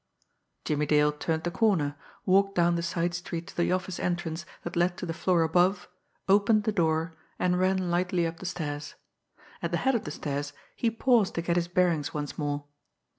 Jimmie 0.65 0.87
Dale 0.87 1.11
turned 1.11 1.43
the 1.43 1.51
corner, 1.51 1.95
walked 2.25 2.55
down 2.55 2.73
the 2.73 2.81
side 2.81 3.13
street 3.13 3.45
to 3.45 3.55
the 3.55 3.71
office 3.71 3.99
entrance 3.99 4.47
that 4.63 4.75
led 4.75 4.97
to 4.97 5.05
the 5.05 5.13
floor 5.13 5.43
above, 5.43 5.87
opened 6.27 6.63
the 6.63 6.71
door, 6.71 7.15
and 7.37 7.59
ran 7.59 7.91
lightly 7.91 8.25
up 8.25 8.37
the 8.37 8.47
stairs. 8.47 8.95
At 9.61 9.69
the 9.69 9.77
head 9.85 9.93
of 9.93 10.05
the 10.05 10.09
stairs 10.09 10.53
he 10.75 10.89
paused 10.89 11.35
to 11.35 11.43
get 11.43 11.55
his 11.55 11.67
bearings 11.67 12.15
once 12.15 12.35
more. 12.35 12.65